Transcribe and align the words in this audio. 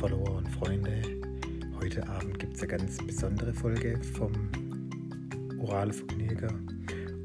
Follower 0.00 0.38
und 0.38 0.48
Freunde. 0.48 1.02
Heute 1.78 2.08
Abend 2.08 2.38
gibt 2.38 2.56
es 2.56 2.62
eine 2.62 2.70
ganz 2.70 2.96
besondere 3.06 3.52
Folge 3.52 4.00
vom 4.14 4.32
Oral 5.58 5.92
Vergnüger. 5.92 6.48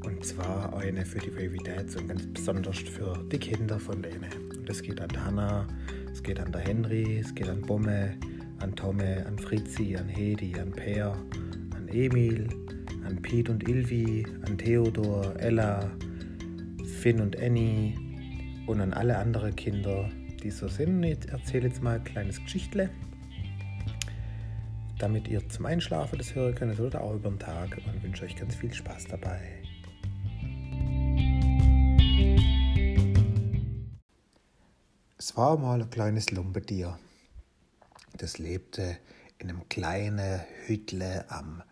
Und 0.04 0.22
zwar 0.22 0.76
eine 0.76 1.06
für 1.06 1.18
die 1.18 1.30
Baby 1.30 1.56
Dads 1.56 1.96
und 1.96 2.08
ganz 2.08 2.26
besonders 2.26 2.80
für 2.80 3.24
die 3.32 3.38
Kinder 3.38 3.80
von 3.80 4.02
denen. 4.02 4.30
Und 4.58 4.68
es 4.68 4.82
geht 4.82 5.00
an 5.00 5.08
Hanna, 5.24 5.66
es 6.12 6.22
geht 6.22 6.38
an 6.38 6.52
der 6.52 6.60
Henry, 6.60 7.20
es 7.20 7.34
geht 7.34 7.48
an 7.48 7.62
Bomme, 7.62 8.14
an 8.58 8.76
Tomme, 8.76 9.24
an 9.24 9.38
Fritzi, 9.38 9.96
an 9.96 10.10
Hedi, 10.10 10.60
an 10.60 10.70
Per, 10.70 11.12
an 11.74 11.88
Emil, 11.88 12.46
an 13.06 13.16
Piet 13.22 13.48
und 13.48 13.66
Ilvi, 13.66 14.26
an 14.44 14.58
Theodor, 14.58 15.34
Ella, 15.38 15.90
Finn 17.00 17.22
und 17.22 17.40
Annie 17.40 17.94
und 18.66 18.82
an 18.82 18.92
alle 18.92 19.16
anderen 19.16 19.56
Kinder, 19.56 20.10
die 20.36 20.50
so 20.50 20.68
sind. 20.68 21.02
Ich 21.02 21.28
erzähle 21.28 21.68
jetzt 21.68 21.82
mal 21.82 21.96
ein 21.96 22.04
kleines 22.04 22.40
Geschichtle, 22.40 22.90
damit 24.98 25.28
ihr 25.28 25.48
zum 25.48 25.66
Einschlafen 25.66 26.18
das 26.18 26.34
hören 26.34 26.54
könnt 26.54 26.78
oder 26.78 27.00
auch 27.00 27.14
über 27.14 27.30
den 27.30 27.38
Tag 27.38 27.76
und 27.86 28.02
wünsche 28.02 28.24
euch 28.24 28.36
ganz 28.36 28.54
viel 28.54 28.72
Spaß 28.72 29.06
dabei. 29.08 29.40
Es 35.18 35.36
war 35.36 35.58
mal 35.58 35.82
ein 35.82 35.90
kleines 35.90 36.30
Lumpetier. 36.30 36.98
Das 38.16 38.38
lebte 38.38 38.96
in 39.38 39.50
einem 39.50 39.68
kleinen 39.68 40.40
Hütle 40.66 41.24
am 41.28 41.62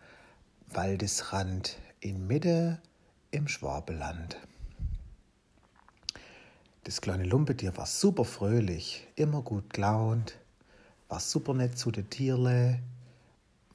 Waldesrand 0.67 1.77
in 1.99 2.27
Mitte 2.27 2.81
im 3.31 3.47
Schwabeland. 3.47 4.37
Das 6.85 7.01
kleine 7.01 7.23
Lumpetier 7.23 7.75
war 7.77 7.87
super 7.87 8.25
fröhlich, 8.25 9.07
immer 9.15 9.41
gut 9.41 9.73
gelaunt, 9.73 10.37
war 11.07 11.19
super 11.19 11.55
nett 11.55 11.79
zu 11.79 11.89
den 11.89 12.11
Tierle, 12.11 12.79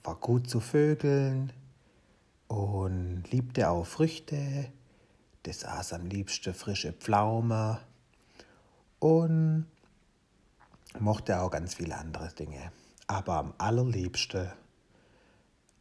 war 0.05 0.14
gut 0.14 0.48
zu 0.48 0.61
Vögeln 0.61 1.52
und 2.47 3.25
liebte 3.33 3.69
auch 3.69 3.84
Früchte. 3.84 4.70
Das 5.42 5.64
aß 5.64 5.94
am 5.94 6.06
liebsten 6.06 6.55
frische 6.55 6.92
Pflaume 6.92 7.80
und 9.00 9.67
mochte 11.00 11.41
auch 11.41 11.50
ganz 11.50 11.74
viele 11.74 11.97
andere 11.97 12.28
Dinge. 12.33 12.70
Aber 13.08 13.39
am 13.39 13.55
allerliebsten 13.58 14.52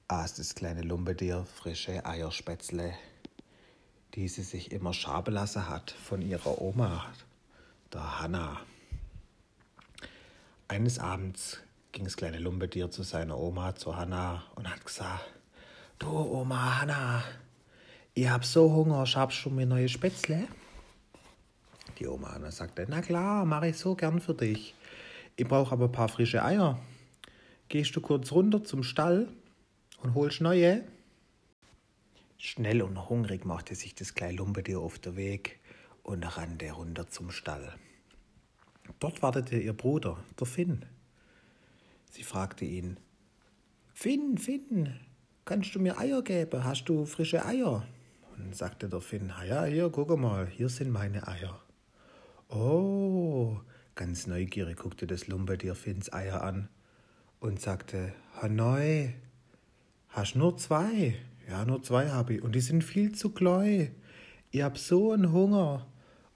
aß 0.08 0.34
das 0.34 0.56
kleine 0.56 0.82
Lumpetier 0.82 1.46
frische 1.46 2.04
Eierspätzle 2.04 2.96
die 4.16 4.28
sie 4.28 4.44
sich 4.44 4.72
immer 4.72 4.94
schaben 4.94 5.34
lassen 5.34 5.70
hat 5.70 5.92
von 5.92 6.22
ihrer 6.22 6.62
Oma, 6.62 7.06
der 7.94 8.22
Hanna. 8.22 8.60
Eines 10.68 11.00
Abends 11.00 11.60
ging 11.92 12.04
das 12.04 12.18
kleine 12.18 12.40
Lumpetier 12.40 12.92
zu 12.92 13.04
seiner 13.04 13.38
Oma, 13.38 13.76
zu 13.76 13.96
Hanna, 13.96 14.44
und 14.56 14.70
hat 14.70 14.86
gesagt, 14.86 15.26
du 16.00 16.08
Oma 16.08 16.82
Hanna, 16.82 17.24
ich 18.14 18.30
hab 18.30 18.46
so 18.46 18.72
Hunger, 18.74 19.06
schabst 19.06 19.46
du 19.46 19.50
mir 19.50 19.66
neue 19.66 19.90
Spätzle? 19.90 20.48
Die 22.00 22.08
Oma 22.08 22.34
Hanna 22.34 22.52
sagte, 22.52 22.86
na 22.88 23.02
klar, 23.02 23.46
mache 23.46 23.70
ich 23.70 23.78
so 23.78 23.96
gern 23.96 24.20
für 24.20 24.34
dich. 24.34 24.74
Ich 25.36 25.48
brauche 25.48 25.72
aber 25.72 25.86
ein 25.86 25.92
paar 25.92 26.10
frische 26.10 26.44
Eier. 26.44 26.80
Gehst 27.70 27.96
du 27.96 28.02
kurz 28.02 28.32
runter 28.32 28.64
zum 28.64 28.84
Stall 28.84 29.28
und 30.02 30.16
holst 30.16 30.42
neue? 30.42 30.84
Schnell 32.42 32.82
und 32.82 33.10
hungrig 33.10 33.44
machte 33.44 33.76
sich 33.76 33.96
das 33.96 34.16
kleine 34.16 34.38
Lumpetier 34.38 34.80
auf 34.80 34.98
den 34.98 35.18
Weg 35.18 35.60
und 36.04 36.24
rannte 36.24 36.72
runter 36.72 37.10
zum 37.10 37.32
Stall. 37.32 37.74
Dort 39.02 39.22
wartete 39.22 39.58
ihr 39.58 39.74
Bruder, 39.74 40.24
der 40.40 40.48
Finn. 40.48 40.86
Sie 42.10 42.24
fragte 42.24 42.64
ihn, 42.64 42.98
Finn, 43.94 44.38
Finn, 44.38 44.98
kannst 45.44 45.76
du 45.76 45.80
mir 45.80 45.98
Eier 45.98 46.22
geben? 46.22 46.64
Hast 46.64 46.86
du 46.86 47.06
frische 47.06 47.46
Eier? 47.46 47.86
Und 48.38 48.56
sagte 48.56 48.88
der 48.88 49.02
Finn, 49.02 49.34
ja, 49.46 49.66
hier, 49.66 49.90
guck 49.90 50.18
mal, 50.18 50.48
hier 50.48 50.70
sind 50.70 50.92
meine 50.92 51.28
Eier. 51.28 51.62
Oh, 52.48 53.58
ganz 53.96 54.28
neugierig 54.28 54.78
guckte 54.78 55.08
das 55.08 55.28
Lumpetier 55.28 55.76
Finns 55.76 56.14
Eier 56.14 56.42
an 56.42 56.70
und 57.42 57.60
sagte, 57.60 58.14
Hanoi, 58.42 59.14
hast 60.08 60.38
nur 60.38 60.58
zwei? 60.58 61.20
Ja, 61.50 61.66
nur 61.66 61.82
zwei 61.82 62.10
habe 62.10 62.36
ich. 62.36 62.44
Und 62.44 62.54
die 62.54 62.62
sind 62.62 62.84
viel 62.84 63.14
zu 63.14 63.32
klein. 63.32 63.96
Ich 64.52 64.62
habe 64.62 64.78
so 64.78 65.12
einen 65.12 65.32
Hunger 65.32 65.88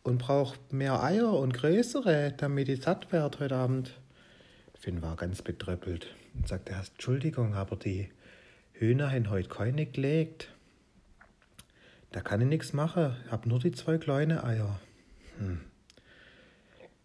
und 0.01 0.17
brauche 0.17 0.57
mehr 0.71 1.03
Eier 1.03 1.33
und 1.33 1.53
größere, 1.53 2.33
damit 2.35 2.67
ich 2.67 2.81
satt 2.81 3.11
werde 3.11 3.39
heute 3.39 3.55
Abend. 3.55 3.99
Finn 4.79 5.01
war 5.01 5.15
ganz 5.15 5.41
betröppelt 5.41 6.07
und 6.33 6.47
sagte, 6.47 6.73
Entschuldigung, 6.73 7.53
aber 7.53 7.75
die 7.75 8.09
Hühner 8.73 9.09
haben 9.11 9.29
heute 9.29 9.49
keine 9.49 9.85
gelegt. 9.85 10.49
Da 12.11 12.21
kann 12.21 12.41
ich 12.41 12.47
nichts 12.47 12.73
machen. 12.73 13.15
Ich 13.25 13.31
habe 13.31 13.47
nur 13.47 13.59
die 13.59 13.71
zwei 13.71 13.97
kleinen 13.97 14.39
Eier. 14.39 14.79
Hm. 15.37 15.61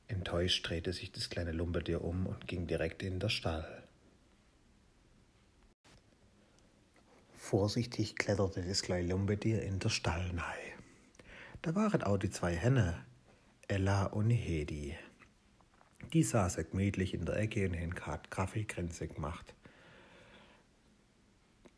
Enttäuscht 0.09 0.69
drehte 0.69 0.93
sich 0.93 1.13
das 1.13 1.29
kleine 1.29 1.53
Lumpetier 1.53 2.03
um 2.03 2.27
und 2.27 2.49
ging 2.49 2.67
direkt 2.67 3.03
in 3.03 3.21
den 3.21 3.31
Stall. 3.31 3.78
Vorsichtig 7.49 8.17
kletterte 8.17 8.61
das 8.61 8.83
kleine 8.83 9.09
Lumpetier 9.09 9.63
in 9.63 9.79
der 9.79 9.89
Stall. 9.89 10.31
Da 11.63 11.75
waren 11.75 12.03
auch 12.03 12.19
die 12.19 12.29
zwei 12.29 12.55
Henne, 12.55 13.03
Ella 13.69 14.05
und 14.05 14.29
Hedi. 14.29 14.95
Die 16.13 16.23
saßen 16.23 16.67
gemütlich 16.71 17.15
in 17.15 17.25
der 17.25 17.37
Ecke 17.37 17.67
und 17.67 17.75
haben 17.75 17.95
gerade 17.95 18.29
Kaffeekränze 18.29 19.09
gemacht. 19.09 19.55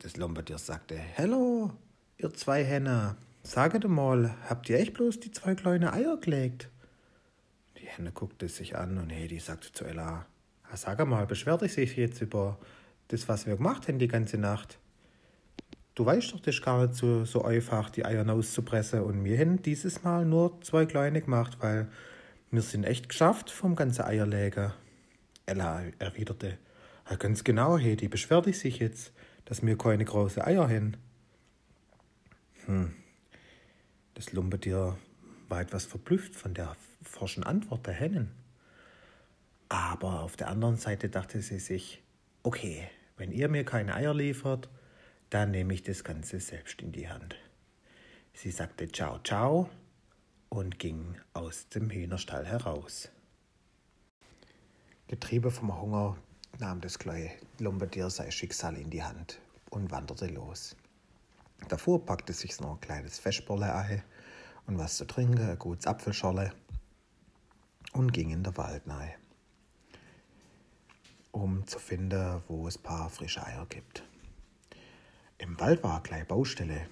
Das 0.01 0.17
Lumpetier 0.17 0.59
sagte, 0.59 1.01
Hallo, 1.17 1.71
ihr 2.19 2.35
zwei 2.35 2.65
Henne, 2.65 3.15
saget 3.45 3.89
mal, 3.89 4.35
habt 4.49 4.69
ihr 4.71 4.81
echt 4.81 4.95
bloß 4.95 5.21
die 5.21 5.31
zwei 5.31 5.55
kleinen 5.55 5.89
Eier 5.89 6.17
gelegt? 6.17 6.69
Die 7.79 7.87
Henne 7.87 8.11
guckte 8.11 8.49
sich 8.49 8.77
an 8.77 8.99
und 8.99 9.11
Hedi 9.11 9.39
sagte 9.39 9.73
zu 9.73 9.85
Ella, 9.85 10.27
sag 10.75 11.07
mal, 11.07 11.29
beschwert 11.29 11.61
sich 11.71 11.97
jetzt 11.97 12.23
über 12.23 12.59
das, 13.07 13.29
was 13.29 13.47
wir 13.47 13.55
gemacht 13.55 13.87
haben 13.87 14.01
die 14.01 14.09
ganze 14.09 14.37
Nacht? 14.37 14.81
Du 16.01 16.07
weißt 16.07 16.33
doch, 16.33 16.41
das 16.41 16.55
ist 16.55 16.63
gar 16.63 16.87
nicht 16.87 16.95
so, 16.95 17.27
so 17.27 17.45
einfach, 17.45 17.91
die 17.91 18.07
Eier 18.07 18.27
auszupressen. 18.27 19.03
Und 19.03 19.23
wir 19.23 19.39
haben 19.39 19.61
dieses 19.61 20.03
Mal 20.03 20.25
nur 20.25 20.59
zwei 20.63 20.87
kleine 20.87 21.21
gemacht, 21.21 21.59
weil 21.61 21.89
wir 22.51 22.63
sind 22.63 22.85
echt 22.85 23.11
geschafft 23.11 23.51
vom 23.51 23.77
ganzen 23.77 24.07
Eierleger. 24.07 24.75
Ella 25.45 25.83
erwiderte, 25.99 26.57
ja, 27.11 27.17
ganz 27.17 27.45
genau, 27.45 27.77
Hedi, 27.77 28.09
beschwer 28.09 28.41
dich 28.41 28.61
sich 28.61 28.79
jetzt, 28.79 29.13
dass 29.45 29.63
wir 29.63 29.77
keine 29.77 30.07
großen 30.07 30.41
Eier 30.41 30.71
haben. 30.71 30.97
Hm. 32.65 32.93
Das 34.15 34.33
Lumpetier 34.33 34.97
war 35.51 35.61
etwas 35.61 35.85
verblüfft 35.85 36.35
von 36.35 36.55
der 36.55 36.79
forschen 37.03 37.45
Antwort 37.45 37.87
der 37.87 37.93
Hennen. 37.93 38.31
Aber 39.69 40.23
auf 40.23 40.35
der 40.37 40.49
anderen 40.49 40.79
Seite 40.79 41.11
dachte 41.11 41.43
sie 41.43 41.59
sich, 41.59 42.03
okay, 42.43 42.89
wenn 43.19 43.33
ihr 43.33 43.51
mir 43.51 43.65
keine 43.67 43.95
Eier 43.95 44.15
liefert, 44.15 44.71
dann 45.31 45.53
nehme 45.53 45.75
ich 45.75 45.83
das 45.83 46.03
Ganze 46.03 46.41
selbst 46.41 46.83
in 46.83 46.93
die 46.93 47.09
Hand. 47.09 47.37
Sie 48.35 48.51
sagte 48.51 48.91
Ciao, 48.91 49.21
ciao 49.23 49.71
und 50.49 50.79
ging 50.79 51.17
aus 51.33 51.69
dem 51.69 51.89
Hühnerstall 51.91 52.45
heraus. 52.47 53.09
Getrieben 55.07 55.51
vom 55.51 55.81
Hunger 55.81 56.17
nahm 56.59 56.81
das 56.81 56.99
kleine 56.99 57.31
Lumpetier 57.59 58.11
sein 58.11 58.33
Schicksal 58.33 58.77
in 58.77 58.91
die 58.91 59.03
Hand 59.03 59.41
und 59.71 59.91
wanderte 59.91 60.27
los. 60.27 60.77
Davor 61.69 62.05
packte 62.05 62.33
sich 62.33 62.59
noch 62.61 62.75
ein 62.75 62.81
kleines 62.81 63.19
Festbolle-Ei 63.19 64.03
und 64.67 64.79
was 64.79 64.97
zu 64.97 65.05
trinken, 65.05 65.49
ein 65.49 65.59
gutes 65.59 65.87
Apfelschorle 65.87 66.53
und 67.93 68.13
ging 68.13 68.31
in 68.31 68.43
den 68.43 68.57
Wald 68.57 68.87
nahe, 68.87 69.15
um 71.31 71.67
zu 71.67 71.79
finden, 71.79 72.43
wo 72.49 72.67
es 72.67 72.79
ein 72.79 72.83
paar 72.83 73.11
frische 73.11 73.45
Eier 73.45 73.67
gibt. 73.69 74.03
Im 75.41 75.59
Wald 75.59 75.83
war 75.83 75.95
eine 75.95 76.03
kleine 76.03 76.25
Baustelle. 76.27 76.87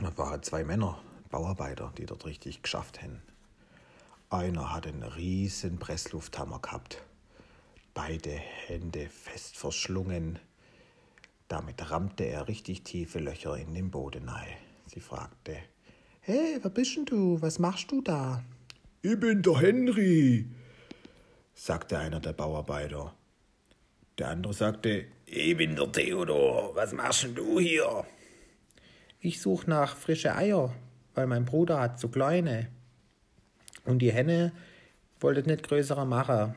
Da 0.00 0.16
waren 0.16 0.44
zwei 0.44 0.62
Männer, 0.62 1.02
Bauarbeiter, 1.28 1.92
die 1.98 2.06
dort 2.06 2.24
richtig 2.24 2.62
geschafft 2.62 3.02
haben. 3.02 3.20
Einer 4.30 4.72
hatte 4.72 4.90
einen 4.90 5.02
riesen 5.02 5.80
Presslufthammer 5.80 6.60
gehabt, 6.60 7.02
beide 7.94 8.30
Hände 8.30 9.08
fest 9.08 9.56
verschlungen. 9.56 10.38
Damit 11.48 11.90
rammte 11.90 12.24
er 12.24 12.46
richtig 12.46 12.84
tiefe 12.84 13.18
Löcher 13.18 13.56
in 13.56 13.74
den 13.74 13.90
Boden 13.90 14.28
ein. 14.28 14.56
Sie 14.86 15.00
fragte, 15.00 15.56
Hey, 16.20 16.58
wer 16.62 16.70
bist 16.70 16.96
denn 16.96 17.06
du? 17.06 17.42
Was 17.42 17.58
machst 17.58 17.90
du 17.90 18.02
da? 18.02 18.44
Ich 19.02 19.18
bin 19.18 19.42
der 19.42 19.58
Henry, 19.58 20.48
sagte 21.54 21.98
einer 21.98 22.20
der 22.20 22.34
Bauarbeiter. 22.34 23.14
Der 24.18 24.28
andere 24.28 24.54
sagte, 24.54 25.06
ich 25.26 25.56
bin 25.56 25.76
der 25.76 25.92
Theodor, 25.92 26.74
was 26.74 26.92
machst 26.92 27.24
denn 27.24 27.34
du 27.34 27.60
hier? 27.60 28.04
Ich 29.20 29.40
suche 29.42 29.68
nach 29.68 29.96
frische 29.96 30.34
Eier, 30.34 30.74
weil 31.14 31.26
mein 31.26 31.44
Bruder 31.44 31.80
hat 31.80 32.00
zu 32.00 32.08
kleine. 32.08 32.68
Und 33.84 33.98
die 33.98 34.12
Henne 34.12 34.52
wollte 35.20 35.42
nicht 35.42 35.68
größere 35.68 36.06
machen. 36.06 36.54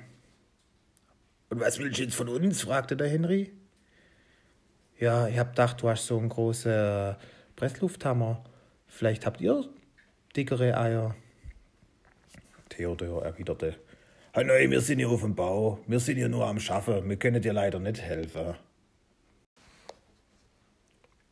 Und 1.50 1.60
was 1.60 1.80
willst 1.80 2.00
du 2.00 2.04
jetzt 2.04 2.16
von 2.16 2.30
uns? 2.30 2.62
fragte 2.62 2.96
der 2.96 3.10
Henry. 3.10 3.52
Ja, 5.00 5.28
ich 5.28 5.38
hab 5.38 5.52
gedacht, 5.52 5.82
du 5.82 5.90
hast 5.90 6.06
so 6.06 6.18
einen 6.18 6.30
großen 6.30 6.72
äh, 6.72 7.16
Presslufthammer. 7.56 8.44
Vielleicht 8.88 9.26
habt 9.26 9.42
ihr 9.42 9.66
dickere 10.36 10.78
Eier. 10.78 11.16
Theodor 12.70 13.26
erwiderte, 13.26 13.76
Nein, 14.36 14.70
wir 14.70 14.82
sind 14.82 15.00
hier 15.00 15.10
auf 15.10 15.22
dem 15.22 15.34
Bau. 15.34 15.80
Wir 15.88 16.00
sind 16.00 16.18
hier 16.18 16.30
nur 16.30 16.46
am 16.46 16.60
Schaffen. 16.60 17.10
Wir 17.10 17.18
können 17.18 17.42
dir 17.42 17.52
leider 17.52 17.80
nicht 17.80 18.02
helfen. 18.02 18.56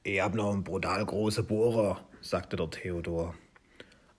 Ich 0.03 0.19
hab 0.19 0.33
noch 0.33 0.51
einen 0.51 0.63
brutal 0.63 1.05
großen 1.05 1.45
Bohrer, 1.45 2.03
sagte 2.21 2.55
der 2.55 2.69
Theodor. 2.71 3.35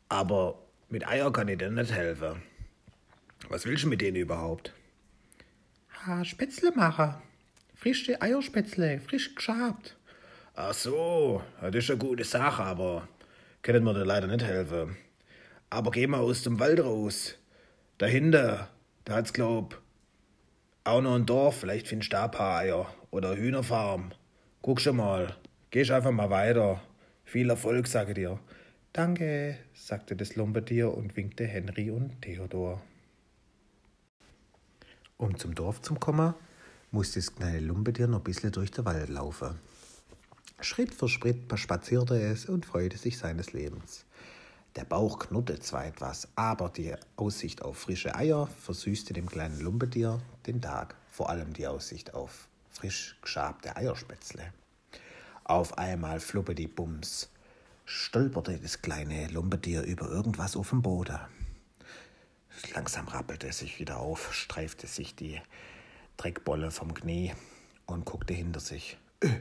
Aber 0.09 0.59
mit 0.89 1.07
Eier 1.07 1.33
kann 1.33 1.49
ich 1.49 1.59
dir 1.59 1.71
nicht 1.71 1.93
helfen. 1.93 2.43
Was 3.49 3.67
willst 3.67 3.85
du 3.85 3.89
mit 3.89 4.01
denen 4.01 4.17
überhaupt? 4.17 4.73
Ha, 6.07 6.25
Spätzle 6.25 6.71
machen. 6.71 7.15
Frische 7.75 8.23
Eierspätzle, 8.23 9.01
frisch 9.01 9.35
geschabt. 9.35 9.97
Ach 10.55 10.75
so, 10.75 11.43
das 11.61 11.75
ist 11.75 11.91
eine 11.91 11.99
gute 11.99 12.25
Sache, 12.25 12.63
aber 12.63 13.09
können 13.63 13.85
wir 13.85 13.95
dir 13.95 14.05
leider 14.05 14.27
nicht 14.29 14.45
helfen. 14.45 14.97
Aber 15.69 15.91
geh 15.91 16.07
mal 16.07 16.21
aus 16.21 16.43
dem 16.43 16.61
Wald 16.61 16.81
raus. 16.81 17.37
Dahinter, 17.99 18.71
da 19.05 19.17
hat's 19.17 19.33
glaub 19.33 19.83
auch 20.89 21.03
noch 21.03 21.17
ein 21.17 21.27
Dorf, 21.27 21.59
vielleicht 21.61 21.87
findest 21.87 22.13
du 22.13 22.17
da 22.17 22.25
ein 22.25 22.31
paar 22.31 22.61
Eier 22.61 22.95
oder 23.11 23.37
Hühnerfarm. 23.37 24.13
Guck 24.63 24.81
schon 24.81 24.97
mal, 24.97 25.37
gehst 25.71 25.91
einfach 25.91 26.13
mal 26.13 26.31
weiter. 26.31 26.81
Viel 27.25 27.51
Erfolg, 27.51 27.87
sage 27.87 28.15
dir. 28.15 28.39
Danke, 28.95 29.59
sagte 29.75 30.17
das 30.17 30.35
Lumpetier 30.35 30.95
und 30.95 31.15
winkte 31.15 31.45
Henry 31.45 31.91
und 31.91 32.23
Theodor. 32.23 32.81
Um 35.19 35.37
zum 35.37 35.55
Dorf 35.55 35.83
zu 35.83 35.95
kommen, 35.97 36.33
musste 36.91 37.19
das 37.19 37.35
kleine 37.35 37.61
Lumpetier 37.61 38.07
noch 38.07 38.21
ein 38.21 38.25
bisschen 38.25 38.53
durch 38.53 38.71
den 38.71 38.87
Wald 38.87 39.11
laufen. 39.11 39.59
Schritt 40.61 40.95
für 40.95 41.09
Schritt 41.09 41.53
spazierte 41.57 42.19
es 42.19 42.47
und 42.47 42.65
freute 42.65 42.97
sich 42.97 43.19
seines 43.19 43.53
Lebens. 43.53 44.07
Der 44.77 44.85
Bauch 44.85 45.19
knurrte 45.19 45.59
zwar 45.61 45.87
etwas, 45.87 46.29
aber 46.37 46.69
die 46.69 46.95
Aussicht 47.17 47.63
auf 47.63 47.79
frische 47.79 48.15
Eier 48.15 48.47
versüßte 48.47 49.13
dem 49.13 49.29
kleinen 49.29 49.61
Lumpetier 49.61 50.21
den 50.47 50.61
Tag, 50.61 50.95
vor 51.11 51.31
allem 51.31 51.53
die 51.53 51.67
Aussicht 51.67 52.15
auf 52.15 52.49
frisch 52.71 53.17
geschabte 53.23 53.75
Eierspätzle. 53.77 54.53
Auf 55.45 55.79
einmal 55.79 56.21
fluppete 56.21 56.63
die 56.63 56.69
Bums, 56.69 57.31
stolperte 57.85 58.59
das 58.59 58.83
kleine 58.83 59.29
Lumpetier 59.29 59.83
über 59.83 60.09
irgendwas 60.09 60.57
auf 60.57 60.71
dem 60.71 60.83
Boden. 60.83 61.19
Langsam 62.75 63.09
rappelte 63.09 63.49
es 63.49 63.59
sich 63.59 63.81
wieder 63.81 63.99
auf, 63.99 64.35
streifte 64.35 64.87
sich 64.87 65.15
die 65.15 65.41
Dreckbolle 66.17 66.71
vom 66.71 66.93
Knie 66.93 67.33
und 67.87 68.05
guckte 68.05 68.35
hinter 68.35 68.61
sich. 68.61 68.99
Öh, 69.25 69.41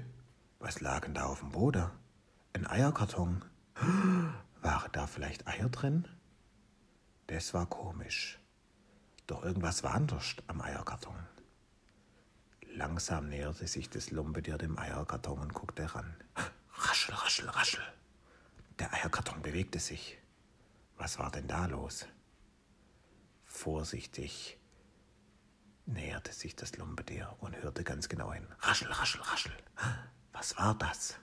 was 0.60 0.82
lag 0.82 1.02
denn 1.02 1.14
da 1.14 1.26
auf 1.26 1.40
dem 1.40 1.52
Boden? 1.52 1.90
Ein 2.54 2.68
Eierkarton. 2.68 3.44
Waren 4.68 4.92
da 4.92 5.08
vielleicht 5.08 5.48
Eier 5.48 5.70
drin? 5.70 6.10
Das 7.28 7.54
war 7.54 7.68
komisch. 7.68 8.38
Doch 9.26 9.42
irgendwas 9.46 9.82
war 9.82 9.94
anders 9.94 10.36
am 10.48 10.60
Eierkarton. 10.60 11.16
Langsam 12.74 13.30
näherte 13.30 13.66
sich 13.66 13.90
das 13.90 14.12
Lumpetier 14.12 14.58
dem 14.58 14.78
Eierkarton 14.78 15.40
und 15.40 15.54
guckte 15.54 15.84
heran. 15.84 16.14
Raschel, 16.74 17.16
raschel, 17.16 17.48
raschel. 17.48 17.82
Der 18.78 18.94
Eierkarton 18.94 19.42
bewegte 19.42 19.80
sich. 19.80 20.18
Was 20.98 21.18
war 21.18 21.32
denn 21.32 21.48
da 21.48 21.68
los? 21.68 22.06
Vorsichtig 23.46 24.58
näherte 25.86 26.34
sich 26.34 26.58
das 26.58 26.76
Lumpetier 26.76 27.38
und 27.40 27.56
hörte 27.56 27.86
ganz 27.86 28.10
genau 28.10 28.34
hin. 28.34 28.46
Raschel, 28.60 28.92
raschel, 28.92 29.22
raschel. 29.22 29.54
Was 30.34 30.58
war 30.58 30.76
das? 30.76 31.18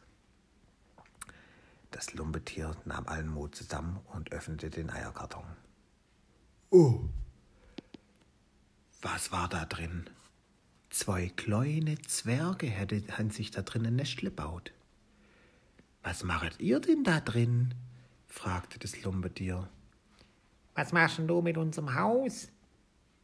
Das 1.94 2.12
Lumpetier 2.12 2.76
nahm 2.86 3.06
allen 3.06 3.28
Mut 3.28 3.54
zusammen 3.54 4.00
und 4.12 4.32
öffnete 4.32 4.68
den 4.68 4.90
Eierkarton. 4.90 5.44
Oh, 6.70 7.04
was 9.00 9.30
war 9.30 9.48
da 9.48 9.64
drin? 9.64 10.10
Zwei 10.90 11.28
kleine 11.28 12.02
Zwerge 12.02 12.66
hätten 12.66 13.30
sich 13.30 13.52
da 13.52 13.62
drin 13.62 13.86
ein 13.86 13.94
Nestle 13.94 14.32
baut. 14.32 14.72
Was 16.02 16.24
machet 16.24 16.58
ihr 16.58 16.80
denn 16.80 17.04
da 17.04 17.20
drin? 17.20 17.74
fragte 18.26 18.80
das 18.80 19.00
Lumpetier. 19.04 19.68
Was 20.74 20.90
machst 20.92 21.18
denn 21.18 21.28
du 21.28 21.42
mit 21.42 21.56
unserem 21.56 21.94
Haus? 21.94 22.48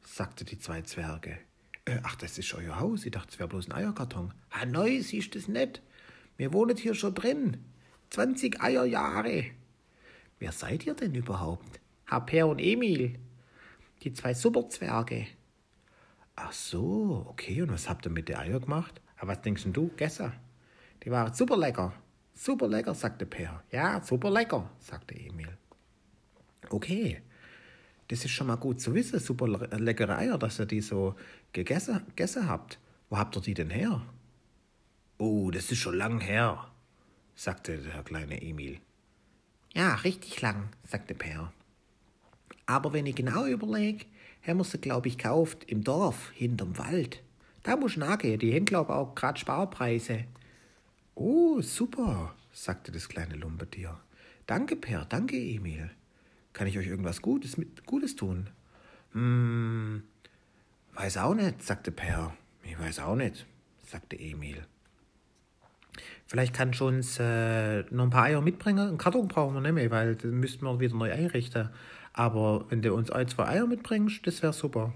sagte 0.00 0.44
die 0.44 0.60
zwei 0.60 0.82
Zwerge. 0.82 1.40
Äh, 1.86 1.98
ach, 2.04 2.14
das 2.14 2.38
ist 2.38 2.54
euer 2.54 2.78
Haus. 2.78 3.04
Ich 3.04 3.10
dachte, 3.10 3.30
es 3.32 3.38
wäre 3.40 3.48
bloß 3.48 3.66
ein 3.66 3.72
Eierkarton. 3.72 4.32
Ha, 4.52 4.64
neu, 4.64 5.02
siehst 5.02 5.34
das 5.34 5.48
nicht. 5.48 5.82
Wir 6.36 6.52
wohnen 6.52 6.76
hier 6.76 6.94
schon 6.94 7.16
drin. 7.16 7.64
20 8.10 8.60
Eierjahre. 8.60 9.44
Wer 10.40 10.52
seid 10.52 10.84
ihr 10.84 10.94
denn 10.94 11.14
überhaupt? 11.14 11.80
Herr 12.06 12.20
Per 12.22 12.48
und 12.48 12.58
Emil. 12.58 13.18
Die 14.02 14.12
zwei 14.12 14.34
Superzwerge. 14.34 15.26
Ach 16.34 16.52
so, 16.52 17.24
okay. 17.28 17.62
Und 17.62 17.72
was 17.72 17.88
habt 17.88 18.06
ihr 18.06 18.10
mit 18.10 18.28
den 18.28 18.36
Eier 18.36 18.58
gemacht? 18.58 19.00
Aber 19.16 19.32
was 19.32 19.42
denkst 19.42 19.62
denn 19.62 19.72
du? 19.72 19.90
Gestern. 19.96 20.32
Die 21.04 21.10
waren 21.10 21.32
super 21.34 21.56
lecker. 21.56 21.92
Super 22.34 22.66
lecker, 22.66 22.94
sagte 22.94 23.26
Per. 23.26 23.62
Ja, 23.70 24.02
super 24.02 24.30
lecker, 24.30 24.68
sagte 24.80 25.14
Emil. 25.14 25.56
Okay. 26.68 27.22
Das 28.08 28.24
ist 28.24 28.32
schon 28.32 28.48
mal 28.48 28.56
gut 28.56 28.80
zu 28.80 28.92
wissen. 28.92 29.20
Super 29.20 29.46
leckere 29.46 30.16
Eier, 30.16 30.36
dass 30.36 30.58
ihr 30.58 30.66
die 30.66 30.80
so 30.80 31.14
gegessen, 31.52 32.02
gegessen 32.08 32.48
habt. 32.48 32.80
Wo 33.08 33.18
habt 33.18 33.36
ihr 33.36 33.42
die 33.42 33.54
denn 33.54 33.70
her? 33.70 34.02
Oh, 35.18 35.50
das 35.52 35.70
ist 35.70 35.78
schon 35.78 35.96
lang 35.96 36.18
her, 36.18 36.69
sagte 37.40 37.78
der 37.78 38.02
kleine 38.02 38.42
Emil. 38.42 38.80
Ja, 39.72 39.94
richtig 39.94 40.42
lang, 40.42 40.68
sagte 40.86 41.14
Per. 41.14 41.50
Aber 42.66 42.92
wenn 42.92 43.06
ich 43.06 43.16
genau 43.16 43.46
überlege, 43.46 44.04
haben 44.46 44.58
wir 44.58 44.64
sie, 44.64 44.76
glaube 44.76 45.08
ich, 45.08 45.16
gekauft 45.16 45.64
im 45.64 45.82
Dorf, 45.82 46.32
hinterm 46.32 46.76
Wald. 46.76 47.22
Da 47.62 47.76
muss 47.76 47.96
nachgehen, 47.96 48.38
die 48.38 48.54
haben, 48.54 48.66
glaube 48.66 48.92
ich, 48.92 48.98
auch 48.98 49.14
gerade 49.14 49.40
Sparpreise. 49.40 50.24
Oh, 51.14 51.62
super, 51.62 52.34
sagte 52.52 52.92
das 52.92 53.08
kleine 53.08 53.36
Lumpetier. 53.36 53.98
Danke, 54.46 54.76
Per, 54.76 55.06
danke, 55.06 55.38
Emil. 55.38 55.90
Kann 56.52 56.66
ich 56.66 56.76
euch 56.76 56.88
irgendwas 56.88 57.22
Gutes, 57.22 57.56
mit, 57.56 57.86
Gutes 57.86 58.16
tun? 58.16 58.50
Hm, 59.12 60.02
weiß 60.92 61.16
auch 61.16 61.34
nicht, 61.34 61.62
sagte 61.62 61.90
Per. 61.90 62.36
Ich 62.64 62.78
weiß 62.78 62.98
auch 62.98 63.16
nicht, 63.16 63.46
sagte 63.86 64.18
Emil. 64.18 64.66
Vielleicht 66.30 66.54
kannst 66.54 66.78
du 66.78 66.86
uns 66.86 67.18
äh, 67.18 67.82
noch 67.90 68.04
ein 68.04 68.10
paar 68.10 68.26
Eier 68.26 68.40
mitbringen. 68.40 68.86
Einen 68.86 68.98
Karton 68.98 69.26
brauchen 69.26 69.52
wir 69.54 69.60
nicht 69.62 69.72
mehr, 69.72 69.90
weil 69.90 70.14
den 70.14 70.38
müssten 70.38 70.64
wir 70.64 70.78
wieder 70.78 70.94
neu 70.94 71.12
einrichten. 71.12 71.70
Aber 72.12 72.70
wenn 72.70 72.82
du 72.82 72.94
uns 72.94 73.10
ein, 73.10 73.26
zwei 73.26 73.48
Eier 73.48 73.66
mitbringst, 73.66 74.24
das 74.24 74.40
wäre 74.40 74.52
super. 74.52 74.94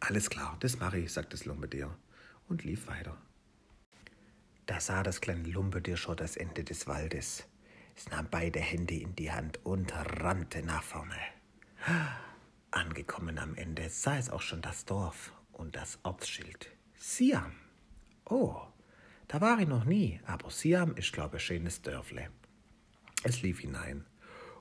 Alles 0.00 0.30
klar, 0.30 0.56
das 0.60 0.78
mache 0.78 1.00
ich, 1.00 1.12
sagte 1.12 1.32
das 1.32 1.44
Lumpetier 1.44 1.94
und 2.48 2.64
lief 2.64 2.86
weiter. 2.86 3.14
Da 4.64 4.80
sah 4.80 5.02
das 5.02 5.20
kleine 5.20 5.50
Lumpetier 5.50 5.98
schon 5.98 6.16
das 6.16 6.38
Ende 6.38 6.64
des 6.64 6.86
Waldes. 6.86 7.44
Es 7.94 8.08
nahm 8.08 8.28
beide 8.30 8.60
Hände 8.60 8.94
in 8.94 9.14
die 9.16 9.30
Hand 9.30 9.60
und 9.64 9.92
rannte 9.94 10.62
nach 10.62 10.82
vorne. 10.82 11.12
Angekommen 12.70 13.38
am 13.38 13.54
Ende 13.54 13.90
sah 13.90 14.16
es 14.16 14.30
auch 14.30 14.40
schon 14.40 14.62
das 14.62 14.86
Dorf 14.86 15.34
und 15.52 15.76
das 15.76 15.98
Ortsschild. 16.04 16.70
Siam. 16.94 17.52
Oh, 18.24 18.62
da 19.28 19.40
war 19.40 19.58
ich 19.58 19.68
noch 19.68 19.84
nie, 19.84 20.20
aber 20.26 20.50
Siam 20.50 20.94
ist, 20.94 21.12
glaube 21.12 21.36
ich, 21.36 21.42
ein 21.42 21.46
schönes 21.46 21.82
Dörfle. 21.82 22.28
Es 23.22 23.42
lief 23.42 23.60
hinein 23.60 24.04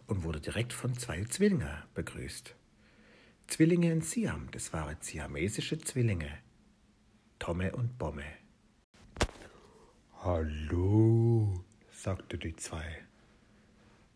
und 0.08 0.24
wurde 0.24 0.42
direkt 0.42 0.74
von 0.74 0.98
zwei 0.98 1.24
Zwillingen 1.26 1.84
begrüßt. 1.94 2.56
Zwillinge 3.48 3.92
in 3.92 4.02
Siam, 4.02 4.50
das 4.52 4.74
waren 4.74 4.98
siamesische 5.02 5.78
Zwillinge. 5.78 6.40
Tomme 7.38 7.76
und 7.76 7.98
Bomme. 8.00 8.26
Hallo, 10.24 11.64
sagte 11.92 12.40
die 12.40 12.56
zwei. 12.56 13.04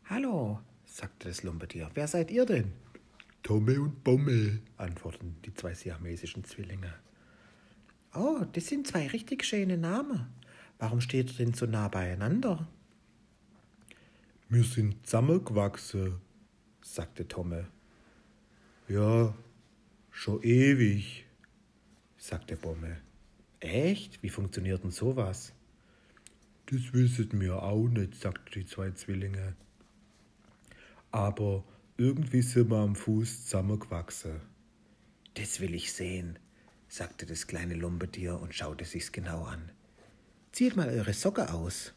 Hallo, 0.05 0.59
sagte 0.85 1.27
das 1.27 1.43
Lumpetier. 1.43 1.91
Wer 1.93 2.07
seid 2.07 2.31
ihr 2.31 2.47
denn? 2.47 2.73
Tomme 3.43 3.79
und 3.79 4.03
Bomme, 4.03 4.59
antworteten 4.77 5.35
die 5.45 5.53
zwei 5.53 5.75
siamesischen 5.75 6.43
Zwillinge. 6.43 6.93
Oh, 8.15 8.43
das 8.51 8.65
sind 8.65 8.87
zwei 8.87 9.07
richtig 9.07 9.45
schöne 9.45 9.77
Namen. 9.77 10.33
Warum 10.79 11.01
steht 11.01 11.31
ihr 11.31 11.45
denn 11.45 11.53
so 11.53 11.65
nah 11.65 11.89
beieinander? 11.89 12.65
Wir 14.47 14.63
sind 14.63 15.05
zusammengewachsen, 15.05 16.15
sagte 16.81 17.27
Tomme. 17.27 17.67
Ja, 18.87 19.35
schon 20.09 20.41
ewig, 20.41 21.25
sagte 22.17 22.55
Bomme. 22.55 22.97
Echt? 23.59 24.23
Wie 24.23 24.29
funktioniert 24.29 24.83
denn 24.83 24.91
sowas? 24.91 25.53
Das 26.67 26.93
wissen 26.93 27.41
wir 27.41 27.61
auch 27.61 27.87
nicht, 27.89 28.15
sagten 28.15 28.49
die 28.55 28.65
zwei 28.65 28.91
Zwillinge. 28.91 29.55
Aber 31.11 31.65
irgendwie 31.97 32.41
sind 32.41 32.69
wir 32.71 32.77
am 32.77 32.95
Fuß 32.95 33.43
zusammengewachsen. 33.43 34.39
Das 35.33 35.59
will 35.59 35.75
ich 35.75 35.91
sehen. 35.91 36.39
sagte 36.87 37.25
das 37.25 37.47
kleine 37.47 37.75
Lumpetier 37.75 38.39
und 38.39 38.55
schaute 38.55 38.85
sich's 38.85 39.11
genau 39.11 39.43
an. 39.43 39.71
Zieht 40.51 40.75
mal 40.75 40.89
eure 40.89 41.13
Socke 41.13 41.53
aus. 41.53 41.93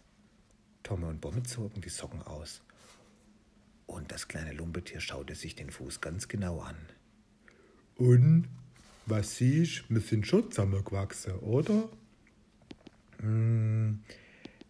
Tomme 0.83 1.07
und 1.07 1.21
Bomme 1.21 1.43
zogen 1.43 1.81
die 1.81 1.89
Socken 1.89 2.23
aus. 2.23 2.63
Und 3.87 4.13
das 4.13 4.29
kleine 4.29 4.53
Lumpetier 4.53 5.01
schaute 5.01 5.35
sich 5.35 5.55
den 5.55 5.71
Fuß 5.71 6.01
ganz 6.01 6.29
genau 6.29 6.61
an. 6.61 6.77
Und 7.97 8.49
was 9.07 9.37
siehst 9.37 9.85
wir 9.89 10.01
sind 10.01 10.27
schon 10.27 10.51
zusammengewachsen, 10.51 11.35
oder? 11.41 11.89
Hm, 13.19 14.01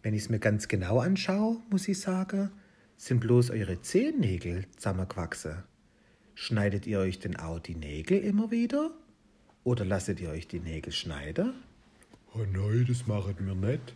wenn 0.01 0.13
ich 0.13 0.23
es 0.23 0.29
mir 0.29 0.39
ganz 0.39 0.67
genau 0.67 0.99
anschaue, 0.99 1.61
muss 1.69 1.87
ich 1.87 1.99
sagen, 1.99 2.51
sind 2.97 3.19
bloß 3.19 3.51
eure 3.51 3.81
Zehennägel 3.81 4.65
zusammengewachsen. 4.75 5.63
Schneidet 6.35 6.87
ihr 6.87 6.99
euch 6.99 7.19
denn 7.19 7.35
auch 7.35 7.59
die 7.59 7.75
Nägel 7.75 8.19
immer 8.19 8.49
wieder? 8.49 8.91
Oder 9.63 9.85
lasst 9.85 10.09
ihr 10.09 10.29
euch 10.29 10.47
die 10.47 10.59
Nägel 10.59 10.91
schneiden? 10.91 11.53
Oh 12.35 12.45
nein, 12.51 12.85
das 12.87 13.05
machen 13.05 13.35
wir 13.39 13.53
nicht. 13.53 13.95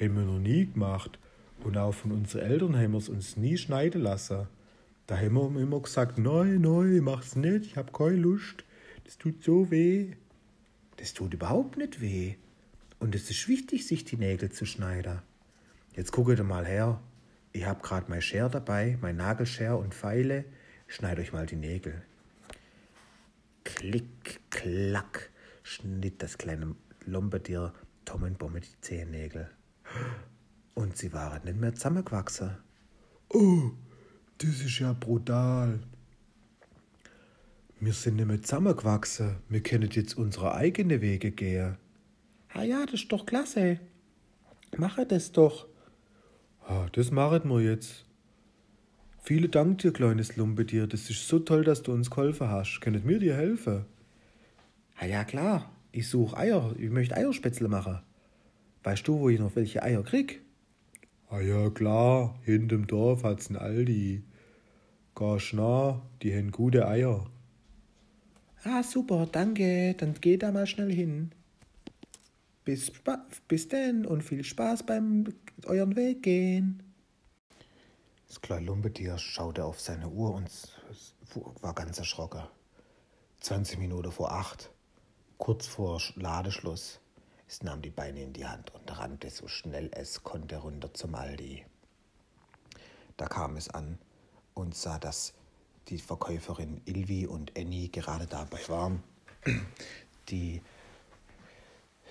Haben 0.00 0.16
wir 0.16 0.24
noch 0.24 0.40
nie 0.40 0.66
gemacht. 0.66 1.16
Und 1.62 1.76
auch 1.76 1.94
von 1.94 2.10
unseren 2.10 2.42
Eltern 2.42 2.76
haben 2.76 2.90
wir 2.90 2.98
es 2.98 3.08
uns 3.08 3.36
nie 3.36 3.56
schneiden 3.56 4.02
lassen. 4.02 4.48
Da 5.06 5.16
haben 5.16 5.34
wir 5.34 5.60
immer 5.60 5.80
gesagt, 5.80 6.18
nein, 6.18 6.60
nein, 6.60 7.00
mach's 7.02 7.36
nicht, 7.36 7.66
ich 7.66 7.76
hab 7.76 7.92
keine 7.92 8.16
Lust. 8.16 8.64
Das 9.04 9.16
tut 9.16 9.44
so 9.44 9.70
weh. 9.70 10.14
Das 10.96 11.14
tut 11.14 11.32
überhaupt 11.32 11.76
nicht 11.76 12.00
weh. 12.00 12.34
Und 12.98 13.14
es 13.14 13.30
ist 13.30 13.46
wichtig, 13.46 13.86
sich 13.86 14.04
die 14.04 14.16
Nägel 14.16 14.50
zu 14.50 14.66
schneiden. 14.66 15.20
Jetzt 15.94 16.10
guckt 16.10 16.42
mal 16.42 16.66
her. 16.66 17.00
Ich 17.52 17.64
hab 17.64 17.82
grad 17.82 18.08
mein 18.08 18.22
Scher 18.22 18.48
dabei, 18.48 18.98
mein 19.00 19.16
Nagelscher 19.16 19.78
und 19.78 19.94
Pfeile. 19.94 20.44
Schneid 20.88 21.20
euch 21.20 21.32
mal 21.32 21.46
die 21.46 21.56
Nägel. 21.56 22.02
Klick, 23.62 24.40
klack, 24.50 25.30
schnitt 25.62 26.22
das 26.22 26.36
kleine 26.36 26.74
Lombetier 27.06 27.72
Tom 28.04 28.22
und 28.22 28.38
Bomme 28.38 28.60
die 28.60 28.80
Zehennägel. 28.80 29.50
Und 30.74 30.96
sie 30.96 31.12
waren 31.12 31.44
nicht 31.44 31.58
mehr 31.58 31.74
zusammengewachsen. 31.74 32.56
Oh, 33.28 33.70
das 34.38 34.60
ist 34.60 34.78
ja 34.78 34.92
brutal. 34.92 35.80
Wir 37.78 37.92
sind 37.92 38.16
nicht 38.16 38.26
mehr 38.26 38.42
zusammengewachsen. 38.42 39.36
Wir 39.48 39.62
können 39.62 39.90
jetzt 39.90 40.16
unsere 40.16 40.54
eigenen 40.54 41.00
Wege 41.00 41.30
gehen. 41.30 41.76
Ah 42.52 42.62
ja, 42.62 42.84
das 42.84 43.02
ist 43.02 43.12
doch 43.12 43.26
klasse. 43.26 43.78
Mache 44.76 45.06
das 45.06 45.32
doch. 45.32 45.66
Ah, 46.66 46.88
das 46.92 47.10
machen 47.10 47.48
wir 47.48 47.60
jetzt. 47.60 48.04
Vielen 49.22 49.50
Dank 49.50 49.78
dir, 49.78 49.92
kleines 49.92 50.36
Lumpetier. 50.36 50.86
Das 50.86 51.10
ist 51.10 51.28
so 51.28 51.38
toll, 51.38 51.64
dass 51.64 51.82
du 51.82 51.92
uns 51.92 52.10
geholfen 52.10 52.48
hast. 52.48 52.80
Können 52.80 53.06
wir 53.06 53.18
dir 53.18 53.36
helfen? 53.36 53.84
Ah 54.98 55.06
ja, 55.06 55.24
klar. 55.24 55.70
Ich 55.92 56.08
suche 56.08 56.36
Eier. 56.36 56.74
Ich 56.78 56.90
möchte 56.90 57.16
Eierspätzle 57.16 57.68
machen. 57.68 58.00
Weißt 58.82 59.06
du, 59.06 59.18
wo 59.18 59.28
ich 59.28 59.38
noch 59.40 59.56
welche 59.56 59.82
Eier 59.82 60.02
krieg? 60.02 60.40
Ah 61.28 61.40
ja, 61.40 61.70
klar. 61.70 62.38
Hinterm 62.44 62.86
Dorf 62.86 63.24
hat's 63.24 63.50
ein 63.50 63.56
Aldi. 63.56 64.24
Gehst 65.14 65.52
nah, 65.54 66.02
die 66.22 66.34
haben 66.34 66.50
gute 66.50 66.86
Eier. 66.86 67.26
Ah, 68.64 68.82
super, 68.82 69.26
danke. 69.30 69.94
Dann 69.94 70.14
geh 70.20 70.36
da 70.36 70.52
mal 70.52 70.66
schnell 70.66 70.92
hin. 70.92 71.32
Bis, 72.64 72.92
bis 73.48 73.68
denn 73.68 74.06
und 74.06 74.22
viel 74.22 74.44
Spaß 74.44 74.84
beim 74.84 75.24
euren 75.64 75.96
Weg 75.96 76.22
gehen. 76.22 76.82
Das 78.28 78.40
kleine 78.40 78.66
Lumpetier 78.66 79.18
schaute 79.18 79.64
auf 79.64 79.80
seine 79.80 80.08
Uhr 80.08 80.34
und 80.34 80.50
war 81.62 81.74
ganz 81.74 81.98
erschrocken. 81.98 82.42
20 83.40 83.78
Minuten 83.78 84.12
vor 84.12 84.32
acht, 84.32 84.70
kurz 85.40 85.66
vor 85.66 85.98
Sch- 85.98 86.12
Ladeschluss. 86.20 87.00
Es 87.48 87.62
nahm 87.64 87.82
die 87.82 87.90
Beine 87.90 88.22
in 88.22 88.32
die 88.32 88.46
Hand 88.46 88.72
und 88.74 88.96
rannte 88.96 89.30
so 89.30 89.48
schnell 89.48 89.90
es 89.92 90.22
konnte 90.22 90.58
runter 90.58 90.94
zum 90.94 91.16
Aldi. 91.16 91.64
Da 93.16 93.26
kam 93.26 93.56
es 93.56 93.68
an 93.70 93.98
und 94.54 94.76
sah, 94.76 94.98
dass 94.98 95.32
die 95.88 95.98
Verkäuferin 95.98 96.80
Ilvi 96.84 97.26
und 97.26 97.58
Annie 97.58 97.88
gerade 97.88 98.26
dabei 98.26 98.60
waren, 98.68 99.02
die 100.28 100.62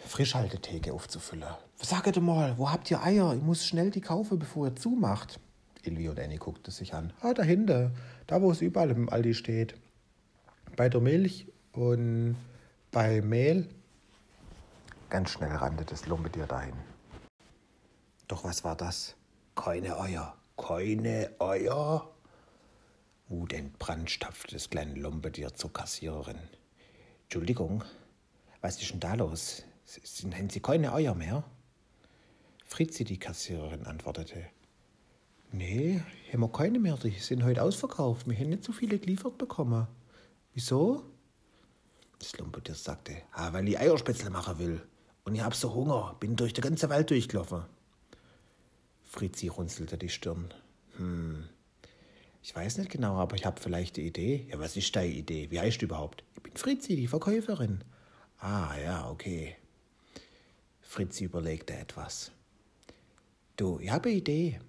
Frischhaltetheke 0.08 0.92
aufzufüllen. 0.92 1.54
Saget 1.78 2.20
mal, 2.22 2.58
wo 2.58 2.72
habt 2.72 2.90
ihr 2.92 3.02
Eier? 3.02 3.34
Ich 3.36 3.42
muss 3.44 3.66
schnell 3.66 3.92
die 3.92 4.02
kaufen, 4.02 4.40
bevor 4.40 4.68
ihr 4.68 4.76
zumacht. 4.76 5.40
Ilvi 5.84 6.10
und 6.10 6.20
Annie 6.20 6.40
guckte 6.40 6.72
sich 6.72 6.94
an. 6.94 7.14
Ah, 7.22 7.34
dahinter, 7.34 7.92
da 8.28 8.42
wo 8.42 8.52
es 8.52 8.62
überall 8.62 8.90
im 8.90 9.08
Aldi 9.08 9.34
steht. 9.36 9.76
Bei 10.76 10.90
der 10.90 11.00
Milch 11.00 11.48
und 11.72 12.36
bei 12.91 13.22
Mehl. 13.22 13.67
Ganz 15.10 15.31
schnell 15.31 15.55
rannte 15.55 15.86
das 15.86 16.05
Lumpetier 16.08 16.48
dahin. 16.48 16.75
Doch 18.27 18.43
was 18.43 18.63
war 18.63 18.75
das? 18.75 19.15
Keine 19.55 20.00
Eier, 20.00 20.36
keine 20.58 21.31
Eier. 21.39 22.10
Wutentbrannt 23.27 24.10
stapfte 24.10 24.55
das 24.55 24.69
kleine 24.69 24.96
Lumpetier 24.96 25.53
zur 25.53 25.74
Kassiererin. 25.74 26.39
Entschuldigung, 27.24 27.84
was 28.62 28.81
ist 28.81 28.91
denn 28.91 29.00
da 29.00 29.13
los? 29.15 29.63
Sind, 29.86 30.36
haben 30.36 30.50
Sie 30.50 30.60
keine 30.60 30.93
Eier 30.93 31.15
mehr? 31.15 31.43
Fritzi, 32.65 33.03
die 33.03 33.17
Kassiererin, 33.17 33.86
antwortete. 33.86 34.46
Nee, 35.51 36.01
haben 36.31 36.41
wir 36.41 36.51
keine 36.51 36.79
mehr. 36.79 36.98
Die 36.98 37.10
sind 37.12 37.43
heute 37.43 37.63
ausverkauft. 37.63 38.27
Wir 38.29 38.38
haben 38.38 38.50
nicht 38.50 38.63
so 38.63 38.72
viele 38.72 39.00
geliefert 39.00 39.39
bekommen. 39.39 39.88
Wieso? 40.53 41.03
Das 42.20 42.38
Lumpetier 42.38 42.76
sagte, 42.76 43.22
ah, 43.32 43.54
weil 43.54 43.68
ich 43.68 43.80
Eierspätzle 43.80 44.30
machen 44.30 44.60
will. 44.60 44.82
Und 45.24 45.36
ich 45.36 45.42
hab 45.42 45.56
so 45.56 45.74
Hunger, 45.74 46.16
bin 46.20 46.36
durch 46.36 46.54
den 46.54 46.64
ganzen 46.64 46.90
Wald 46.90 47.10
durchgelaufen. 47.10 47.64
Fritzi 49.04 49.48
runzelte 49.48 49.98
die 49.98 50.10
Stirn. 50.10 50.54
Hm, 50.98 51.48
ich 52.42 52.56
weiß 52.56 52.78
nicht 52.78 52.92
genau, 52.92 53.18
aber 53.18 53.36
ich 53.36 53.46
habe 53.46 53.60
vielleicht 53.60 53.98
eine 53.98 54.08
Idee. 54.08 54.48
Ja, 54.50 54.60
was 54.60 54.78
ist 54.78 54.96
deine 54.96 55.14
Idee? 55.14 55.52
Wie 55.52 55.60
heißt 55.60 55.82
du 55.82 55.86
überhaupt? 55.86 56.24
Ich 56.36 56.44
bin 56.44 56.56
Fritzi, 56.56 56.96
die 56.96 57.08
Verkäuferin. 57.08 57.84
Ah, 58.40 58.76
ja, 58.82 59.10
okay. 59.10 59.56
Fritzi 60.82 61.26
überlegte 61.26 61.74
etwas. 61.74 62.32
Du, 63.58 63.80
ich 63.80 63.92
habe 63.92 64.10
eine 64.10 64.18
Idee. 64.18 64.60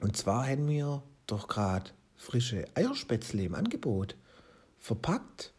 Und 0.00 0.16
zwar 0.16 0.46
haben 0.46 0.68
wir 0.68 1.02
doch 1.26 1.48
gerade 1.48 1.90
frische 2.14 2.64
Eierspätzle 2.74 3.42
im 3.42 3.54
Angebot. 3.54 4.16
Verpackt. 4.78 5.52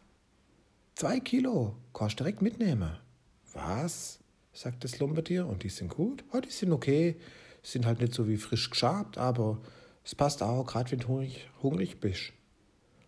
Zwei 0.98 1.20
Kilo. 1.20 1.76
Kannst 1.94 2.18
direkt 2.18 2.42
mitnehmen. 2.42 2.98
Was? 3.52 4.18
sagt 4.52 4.82
das 4.82 4.98
Lumpetier. 4.98 5.46
Und 5.46 5.62
die 5.62 5.68
sind 5.68 5.90
gut? 5.90 6.24
Ja, 6.34 6.40
die 6.40 6.50
sind 6.50 6.72
okay. 6.72 7.14
Sind 7.62 7.86
halt 7.86 8.00
nicht 8.00 8.14
so 8.14 8.26
wie 8.26 8.36
frisch 8.36 8.68
geschabt, 8.68 9.16
aber 9.16 9.60
es 10.04 10.16
passt 10.16 10.42
auch, 10.42 10.66
gerade 10.66 10.90
wenn 10.90 10.98
du 10.98 11.06
hungrig, 11.06 11.48
hungrig 11.62 12.00
bist. 12.00 12.32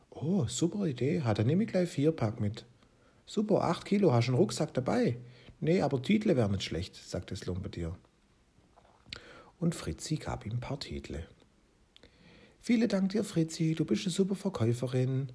Oh, 0.08 0.46
super 0.46 0.86
Idee. 0.86 1.22
Hat 1.22 1.40
er 1.40 1.44
nehme 1.44 1.64
ich 1.64 1.70
gleich 1.70 1.88
vier 1.88 2.12
Pack 2.12 2.38
mit. 2.38 2.64
Super, 3.26 3.64
acht 3.64 3.84
Kilo, 3.84 4.12
hast 4.12 4.28
du 4.28 4.32
einen 4.34 4.38
Rucksack 4.38 4.72
dabei? 4.72 5.18
Nee, 5.58 5.82
aber 5.82 6.00
Titel 6.00 6.36
wäre 6.36 6.48
nicht 6.48 6.62
schlecht, 6.62 6.94
sagt 6.94 7.32
das 7.32 7.46
Lumpetier. 7.46 7.96
Und 9.58 9.74
Fritzi 9.74 10.14
gab 10.14 10.46
ihm 10.46 10.52
ein 10.52 10.60
paar 10.60 10.78
Titel. 10.78 11.24
Vielen 12.60 12.88
Dank 12.88 13.08
dir, 13.08 13.24
Fritzi, 13.24 13.74
du 13.74 13.84
bist 13.84 14.04
eine 14.04 14.12
super 14.12 14.36
Verkäuferin. 14.36 15.32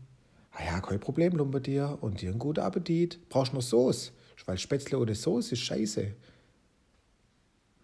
Ah 0.58 0.64
ja, 0.64 0.80
kein 0.80 1.00
Problem, 1.02 1.34
Lumpetier. 1.36 1.98
Und 2.02 2.22
dir 2.22 2.30
einen 2.30 2.40
guten 2.40 2.62
Appetit. 2.62 3.28
Brauchst 3.30 3.54
noch 3.54 3.62
Soße? 3.62 4.12
Weil 4.46 4.58
Spätzle 4.58 4.98
ohne 5.00 5.14
Soße 5.16 5.54
ist 5.54 5.62
scheiße. 5.62 6.14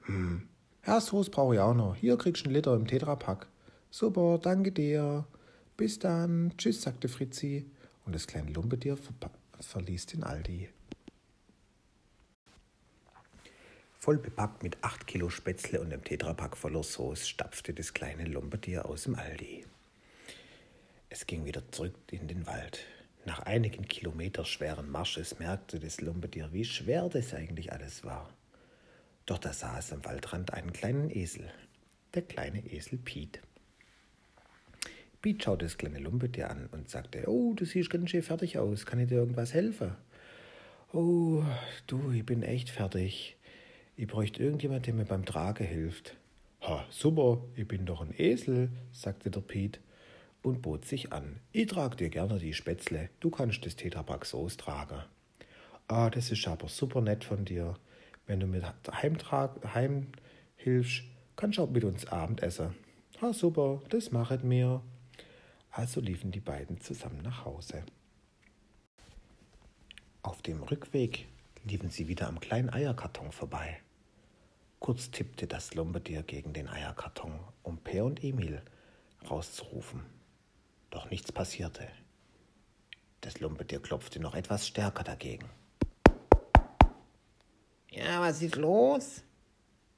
Hm. 0.03 0.47
Ja, 0.85 1.01
Soße 1.01 1.29
brauche 1.31 1.55
ich 1.55 1.59
auch 1.59 1.73
noch. 1.73 1.95
Hier 1.95 2.17
kriegst 2.17 2.43
du 2.43 2.47
einen 2.47 2.55
Liter 2.55 2.75
im 2.75 2.87
Tetrapack. 2.87 3.47
Super, 3.89 4.39
danke 4.41 4.71
dir. 4.71 5.25
Bis 5.75 5.99
dann. 5.99 6.53
Tschüss, 6.57 6.81
sagte 6.81 7.09
Fritzi. 7.09 7.69
Und 8.05 8.15
das 8.15 8.25
kleine 8.27 8.51
Lumpetier 8.51 8.95
verpa- 8.97 9.31
verließ 9.59 10.05
den 10.07 10.23
Aldi. 10.23 10.69
Voll 13.99 14.17
bepackt 14.17 14.63
mit 14.63 14.77
8 14.81 15.05
Kilo 15.05 15.29
Spätzle 15.29 15.79
und 15.81 15.91
einem 15.93 16.03
Tetrapack 16.03 16.55
voller 16.57 16.83
Soße 16.83 17.25
stapfte 17.25 17.73
das 17.73 17.93
kleine 17.93 18.25
Lumpetier 18.25 18.85
aus 18.87 19.03
dem 19.03 19.15
Aldi. 19.15 19.65
Es 21.13 21.27
ging 21.27 21.43
wieder 21.43 21.69
zurück 21.73 21.93
in 22.09 22.29
den 22.29 22.47
Wald. 22.47 22.85
Nach 23.25 23.39
einigen 23.39 23.85
Kilometer 23.85 24.45
schweren 24.45 24.89
Marsches 24.89 25.39
merkte 25.39 25.77
das 25.77 25.99
Lumpetier, 25.99 26.53
wie 26.53 26.63
schwer 26.63 27.09
das 27.09 27.33
eigentlich 27.33 27.73
alles 27.73 28.05
war. 28.05 28.29
Doch 29.25 29.37
da 29.37 29.49
es 29.49 29.91
am 29.91 30.05
Waldrand 30.05 30.53
einen 30.53 30.71
kleinen 30.71 31.09
Esel, 31.09 31.51
der 32.13 32.21
kleine 32.21 32.65
Esel 32.65 32.97
Piet. 32.97 33.41
Piet 35.21 35.43
schaute 35.43 35.65
das 35.65 35.77
kleine 35.77 35.99
Lumpetier 35.99 36.49
an 36.49 36.69
und 36.71 36.89
sagte, 36.89 37.27
oh, 37.27 37.55
du 37.55 37.65
siehst 37.65 37.89
ganz 37.89 38.09
schön 38.09 38.23
fertig 38.23 38.57
aus, 38.57 38.85
kann 38.85 39.01
ich 39.01 39.09
dir 39.09 39.15
irgendwas 39.15 39.53
helfen? 39.53 39.97
Oh, 40.93 41.43
du, 41.87 42.11
ich 42.13 42.25
bin 42.25 42.41
echt 42.41 42.69
fertig. 42.69 43.35
Ich 43.97 44.07
bräuchte 44.07 44.41
irgendjemand, 44.41 44.87
der 44.87 44.93
mir 44.93 45.05
beim 45.05 45.25
Tragen 45.25 45.67
hilft. 45.67 46.15
Ha, 46.61 46.85
super, 46.89 47.43
ich 47.57 47.67
bin 47.67 47.85
doch 47.85 47.99
ein 47.99 48.17
Esel, 48.17 48.69
sagte 48.93 49.29
der 49.29 49.41
Piet 49.41 49.81
und 50.41 50.61
bot 50.61 50.85
sich 50.85 51.13
an. 51.13 51.39
Ich 51.51 51.67
trage 51.67 51.95
dir 51.95 52.09
gerne 52.09 52.39
die 52.39 52.53
Spätzle, 52.53 53.09
du 53.19 53.29
kannst 53.29 53.65
das 53.65 53.75
Tetrapack 53.75 54.25
Soße 54.25 54.57
tragen. 54.57 55.03
Ah, 55.87 56.09
das 56.09 56.31
ist 56.31 56.47
aber 56.47 56.67
super 56.67 57.01
nett 57.01 57.23
von 57.23 57.45
dir. 57.45 57.75
Wenn 58.25 58.39
du 58.39 58.47
mit 58.47 58.63
Heimtrag, 58.91 59.73
heim 59.73 60.07
hilfst, 60.55 61.03
kannst 61.35 61.57
du 61.57 61.63
auch 61.63 61.69
mit 61.69 61.83
uns 61.83 62.05
Abendessen. 62.07 62.75
Ah, 63.19 63.33
super, 63.33 63.81
das 63.89 64.11
machet 64.11 64.43
mir. 64.43 64.81
Also 65.69 66.01
liefen 66.01 66.31
die 66.31 66.39
beiden 66.39 66.79
zusammen 66.81 67.21
nach 67.21 67.45
Hause. 67.45 67.83
Auf 70.21 70.41
dem 70.41 70.63
Rückweg 70.63 71.27
liefen 71.63 71.89
sie 71.89 72.07
wieder 72.07 72.27
am 72.27 72.39
kleinen 72.39 72.69
Eierkarton 72.69 73.31
vorbei. 73.31 73.79
Kurz 74.79 75.11
tippte 75.11 75.47
das 75.47 75.73
Lumbetier 75.75 76.23
gegen 76.23 76.53
den 76.53 76.67
Eierkarton, 76.67 77.39
um 77.63 77.77
Per 77.77 78.05
und 78.05 78.23
Emil 78.23 78.61
rauszurufen. 79.29 80.20
Doch 80.91 81.09
nichts 81.09 81.31
passierte. 81.31 81.87
Das 83.21 83.39
Lumpetier 83.39 83.81
klopfte 83.81 84.19
noch 84.19 84.35
etwas 84.35 84.67
stärker 84.67 85.03
dagegen. 85.03 85.49
Ja, 87.89 88.21
was 88.21 88.41
ist 88.41 88.55
los? 88.55 89.23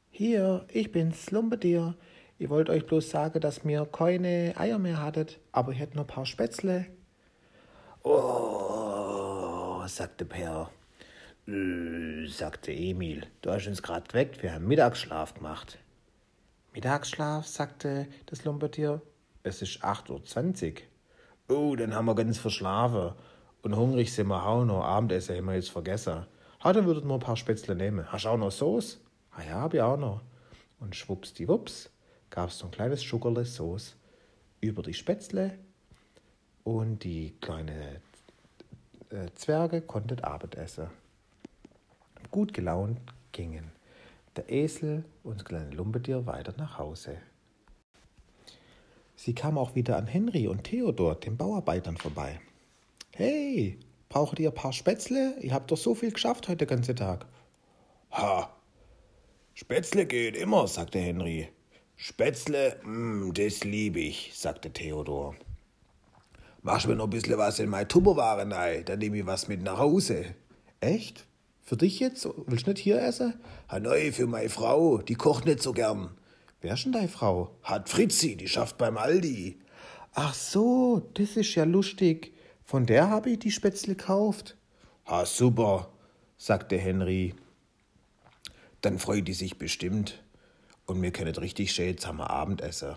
Hier, 0.09 0.65
ich 0.69 0.91
bin's, 0.91 1.31
Lumpetier. 1.31 1.95
Ich 2.37 2.49
wollte 2.49 2.71
euch 2.71 2.85
bloß 2.85 3.09
sagen, 3.09 3.39
dass 3.39 3.63
mir 3.63 3.85
keine 3.85 4.53
Eier 4.57 4.79
mehr 4.79 5.01
hattet, 5.01 5.39
aber 5.51 5.71
ich 5.71 5.79
hätte 5.79 5.97
noch 5.97 6.03
ein 6.03 6.07
paar 6.07 6.25
Spätzle. 6.25 6.87
Oh, 8.03 9.81
sagte 9.87 10.25
Per. 10.25 10.69
Äh, 11.47 12.27
sagte 12.27 12.71
Emil, 12.71 13.27
du 13.41 13.51
hast 13.51 13.67
uns 13.67 13.81
gerade 13.81 14.07
geweckt, 14.07 14.43
wir 14.43 14.53
haben 14.53 14.67
Mittagsschlaf 14.67 15.33
gemacht. 15.33 15.77
Mittagsschlaf, 16.73 17.45
sagte 17.45 18.07
das 18.25 18.45
Lumpetier. 18.45 19.01
Es 19.43 19.61
ist 19.61 19.83
8.20 19.83 20.73
Uhr. 21.49 21.55
Oh, 21.55 21.75
dann 21.75 21.93
haben 21.93 22.05
wir 22.05 22.15
ganz 22.15 22.37
verschlafen. 22.37 23.13
Und 23.61 23.75
hungrig 23.75 24.13
sind 24.13 24.27
wir 24.27 24.45
auch 24.45 24.65
noch. 24.65 24.83
Abendessen 24.83 25.37
haben 25.37 25.45
wir 25.45 25.55
jetzt 25.55 25.69
vergessen. 25.69 26.25
Ha, 26.63 26.73
dann 26.73 26.85
würdet 26.85 27.05
wir 27.05 27.13
ein 27.13 27.19
paar 27.19 27.37
Spätzle 27.37 27.75
nehmen. 27.75 28.11
Hast 28.11 28.25
du 28.25 28.29
auch 28.29 28.37
noch 28.37 28.51
Soße? 28.51 28.97
Ah 29.31 29.43
ja, 29.43 29.61
hab 29.61 29.73
ich 29.73 29.81
auch 29.81 29.97
noch. 29.97 30.21
Und 30.79 30.95
schwuppsdiwupps 30.95 31.89
gab 32.29 32.49
es 32.49 32.57
so 32.57 32.65
ein 32.65 32.71
kleines 32.71 33.01
Sugarle 33.01 33.45
Sauce 33.45 33.95
über 34.61 34.81
die 34.81 34.93
Spätzle 34.93 35.57
und 36.63 37.03
die 37.03 37.35
kleine 37.41 38.01
äh, 39.09 39.29
Zwerge 39.35 39.81
konnten 39.81 40.23
Abendessen. 40.23 40.87
Gut 42.31 42.53
gelaunt 42.53 42.99
gingen 43.31 43.71
der 44.35 44.49
Esel 44.49 45.03
und 45.23 45.39
das 45.39 45.45
kleine 45.45 45.71
Lumpetier 45.71 46.25
weiter 46.25 46.53
nach 46.57 46.77
Hause. 46.77 47.17
Sie 49.25 49.33
kam 49.33 49.57
auch 49.57 49.73
wieder 49.73 49.95
an 49.95 50.05
Henry 50.05 50.49
und 50.49 50.65
Theodor, 50.65 51.15
den 51.15 51.37
Bauarbeitern, 51.37 51.95
vorbei. 51.95 52.41
Hey, 53.11 53.79
braucht 54.09 54.37
ihr 54.37 54.49
ein 54.49 54.53
paar 54.53 54.73
Spätzle? 54.73 55.35
Ihr 55.39 55.53
habt 55.53 55.71
doch 55.71 55.77
so 55.77 55.95
viel 55.95 56.11
geschafft 56.11 56.49
heute 56.49 56.65
den 56.65 56.67
ganzen 56.67 56.97
Tag. 56.97 57.25
Ha, 58.11 58.53
Spätzle 59.53 60.05
geht 60.07 60.35
immer, 60.35 60.67
sagte 60.67 60.99
Henry. 60.99 61.47
Spätzle, 61.95 62.75
mm, 62.83 63.31
das 63.31 63.63
lieb 63.63 63.95
ich, 63.95 64.33
sagte 64.35 64.73
Theodor. 64.73 65.35
Machst 66.61 66.89
mir 66.89 66.95
noch 66.97 67.05
ein 67.05 67.11
bisschen 67.11 67.37
was 67.37 67.59
in 67.59 67.69
meine 67.69 67.87
Tupperware 67.87 68.51
rein, 68.51 68.83
dann 68.83 68.99
nehme 68.99 69.19
ich 69.19 69.25
was 69.25 69.47
mit 69.47 69.63
nach 69.63 69.77
Hause. 69.77 70.35
Echt? 70.81 71.25
Für 71.61 71.77
dich 71.77 72.01
jetzt? 72.01 72.27
Willst 72.47 72.67
du 72.67 72.71
nicht 72.71 72.81
hier 72.81 73.01
essen? 73.01 73.35
Ha, 73.69 73.79
neu, 73.79 74.11
für 74.11 74.27
meine 74.27 74.49
Frau, 74.49 74.97
die 74.97 75.15
kocht 75.15 75.45
nicht 75.45 75.63
so 75.63 75.71
gern. 75.71 76.09
Wer 76.63 76.75
ist 76.75 76.85
denn 76.85 76.93
deine 76.93 77.09
Frau? 77.09 77.57
Hat 77.61 77.89
Fritzi, 77.89 78.37
die 78.37 78.47
schafft 78.47 78.77
beim 78.77 78.97
Aldi. 78.97 79.59
Ach 80.13 80.33
so, 80.33 81.09
das 81.13 81.35
ist 81.35 81.53
ja 81.55 81.65
lustig. 81.65 82.33
Von 82.63 82.85
der 82.85 83.09
habe 83.09 83.31
ich 83.31 83.39
die 83.39 83.51
Spätzle 83.51 83.95
gekauft. 83.95 84.55
Ha, 85.05 85.25
super, 85.25 85.91
sagte 86.37 86.77
Henry. 86.77 87.35
Dann 88.79 88.97
freut 88.97 89.27
die 89.27 89.33
sich 89.33 89.57
bestimmt. 89.57 90.23
Und 90.85 91.01
wir 91.01 91.11
können 91.11 91.35
richtig 91.35 91.73
schön 91.73 91.97
zusammen 91.97 92.21
Abendessen. 92.21 92.95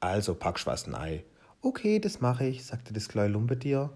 Also 0.00 0.34
packst 0.34 0.66
was 0.66 0.92
Ei. 0.92 1.24
Okay, 1.60 2.00
das 2.00 2.20
mache 2.20 2.46
ich, 2.46 2.66
sagte 2.66 2.92
das 2.92 3.08
kleine 3.08 3.34
Lumpetier, 3.34 3.90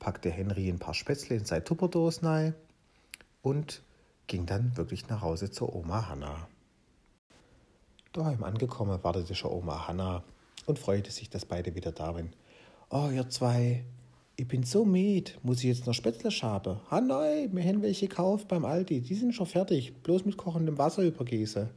packte 0.00 0.28
Henry 0.28 0.68
ein 0.68 0.80
paar 0.80 0.94
Spätzle 0.94 1.36
in 1.36 1.44
seine 1.44 1.62
Tupperdose 1.62 2.24
rein 2.24 2.54
und 3.42 3.84
ging 4.26 4.44
dann 4.44 4.76
wirklich 4.76 5.08
nach 5.08 5.22
Hause 5.22 5.52
zur 5.52 5.72
Oma 5.72 6.08
Hanna. 6.08 6.48
Daheim 8.16 8.44
angekommen 8.44 8.98
wartete 9.02 9.34
schon 9.34 9.52
Oma 9.52 9.86
Hanna 9.86 10.24
und 10.64 10.78
freute 10.78 11.10
sich, 11.10 11.28
dass 11.28 11.44
beide 11.44 11.74
wieder 11.74 11.92
da 11.92 12.14
waren. 12.14 12.34
Oh, 12.88 13.10
ihr 13.12 13.28
zwei, 13.28 13.84
ich 14.36 14.48
bin 14.48 14.62
so 14.62 14.86
müde, 14.86 15.32
muss 15.42 15.58
ich 15.58 15.64
jetzt 15.64 15.86
noch 15.86 15.92
Spätzle 15.92 16.30
schaben? 16.30 16.80
Ha, 16.90 17.02
nein, 17.02 17.54
wir 17.54 17.62
haben 17.62 17.82
welche 17.82 18.08
gekauft 18.08 18.48
beim 18.48 18.64
Aldi, 18.64 19.02
die 19.02 19.14
sind 19.14 19.34
schon 19.34 19.46
fertig, 19.46 20.02
bloß 20.02 20.24
mit 20.24 20.38
kochendem 20.38 20.78
Wasser 20.78 21.02
übergießen. 21.02 21.68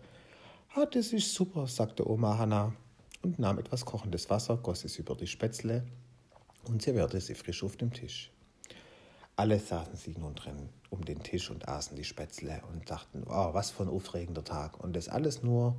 Ah, 0.75 0.85
das 0.85 1.11
ist 1.11 1.33
super, 1.33 1.67
sagte 1.67 2.09
Oma 2.09 2.37
Hanna 2.37 2.73
und 3.21 3.37
nahm 3.37 3.59
etwas 3.59 3.83
kochendes 3.83 4.29
Wasser, 4.29 4.55
goss 4.55 4.85
es 4.85 4.97
über 4.97 5.15
die 5.15 5.27
Spätzle 5.27 5.83
und 6.63 6.81
servierte 6.81 7.19
sie 7.19 7.35
frisch 7.35 7.65
auf 7.65 7.75
dem 7.75 7.91
Tisch. 7.91 8.31
Alle 9.35 9.59
saßen 9.59 9.97
sich 9.97 10.17
nun 10.17 10.35
drin 10.35 10.69
um 10.89 11.03
den 11.03 11.21
Tisch 11.21 11.51
und 11.51 11.67
aßen 11.67 11.97
die 11.97 12.05
Spätzle 12.05 12.61
und 12.71 12.89
dachten, 12.89 13.23
wow, 13.25 13.53
was 13.53 13.71
für 13.71 13.83
ein 13.83 13.89
aufregender 13.89 14.43
Tag. 14.43 14.81
Und 14.81 14.95
das 14.95 15.09
alles 15.09 15.43
nur, 15.43 15.75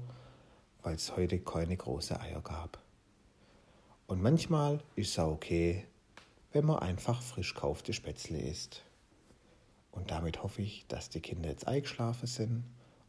weil 0.83 0.95
es 0.95 1.17
heute 1.17 1.39
keine 1.39 1.77
große 1.77 2.19
Eier 2.21 2.41
gab. 2.41 2.79
Und 4.07 4.23
manchmal 4.23 4.81
ist 4.97 5.11
es 5.11 5.19
auch 5.19 5.33
okay, 5.33 5.87
wenn 6.53 6.67
man 6.67 6.81
einfach 6.81 7.23
frisch 7.23 7.55
kaufte 7.55 7.93
Spätzle 7.93 8.41
isst. 8.41 8.83
Und 9.93 10.11
damit 10.11 10.43
hoffe 10.43 10.63
ich, 10.63 10.87
dass 10.89 11.09
die 11.09 11.21
Kinder 11.21 11.49
jetzt 11.49 11.67
eingeschlafen 11.67 12.27
sind 12.27 12.65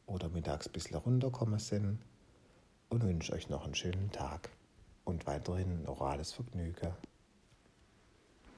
oder 0.06 0.30
mittags 0.30 0.68
ein 0.68 0.74
bisschen 0.74 0.98
runterkommen 0.98 1.60
sind 1.60 2.00
und 2.90 3.04
wünsche 3.04 3.34
euch 3.34 3.50
noch 3.50 3.66
einen 3.66 3.76
schönen 3.76 4.12
Tag 4.12 4.50
und 5.06 5.26
weiterhin 5.26 5.88
orales 5.88 6.34
Vergnügen. 6.34 6.94